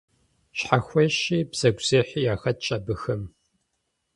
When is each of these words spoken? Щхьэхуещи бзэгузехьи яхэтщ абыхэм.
Щхьэхуещи 0.57 1.37
бзэгузехьи 1.49 2.27
яхэтщ 2.33 2.67
абыхэм. 2.75 3.21